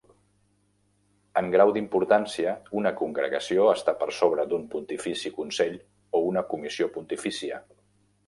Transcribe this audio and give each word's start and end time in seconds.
En 1.41 1.49
grau 1.55 1.73
d'importància 1.75 2.53
una 2.79 2.93
congregació 3.01 3.67
està 3.73 3.95
per 3.99 4.09
sobre 4.21 4.45
d'un 4.53 4.63
pontifici 4.73 5.33
consell 5.37 5.75
o 6.21 6.23
una 6.31 6.45
comissió 6.55 6.89
pontifícia. 6.97 7.61